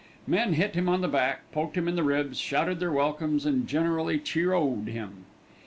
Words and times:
Men 0.25 0.53
hit 0.53 0.73
him 0.73 0.89
on 0.89 1.01
the 1.01 1.07
back, 1.07 1.41
poked 1.51 1.77
him 1.77 1.87
in 1.87 1.95
the 1.95 2.01
ribs, 2.01 2.39
shouted 2.39 2.79
their 2.79 2.91
welcomes 2.91 3.45
and 3.45 3.67
generally 3.67 4.17
cheer 4.17 4.51
oh'd 4.51 4.87
him. 4.87 5.25